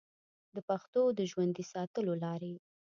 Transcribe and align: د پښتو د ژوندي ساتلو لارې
د 0.53 0.57
پښتو 0.69 1.01
د 1.17 1.19
ژوندي 1.31 1.63
ساتلو 1.73 2.13
لارې 2.23 2.53